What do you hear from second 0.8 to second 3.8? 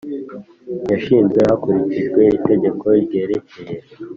yashinzwe hakurikijwe Itegeko ryerekeye